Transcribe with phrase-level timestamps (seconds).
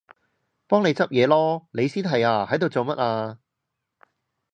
[0.65, 1.67] 幫你執嘢囉！
[1.73, 3.37] 你先係啊，喺度做乜啊？